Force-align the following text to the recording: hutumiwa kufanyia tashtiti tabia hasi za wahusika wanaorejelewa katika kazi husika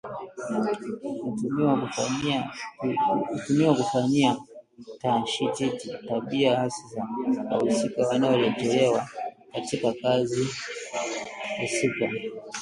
hutumiwa 3.29 3.75
kufanyia 3.75 4.37
tashtiti 5.01 5.89
tabia 6.07 6.59
hasi 6.59 6.81
za 6.93 7.03
wahusika 7.43 8.07
wanaorejelewa 8.07 9.07
katika 9.53 9.93
kazi 10.01 10.47
husika 11.61 12.09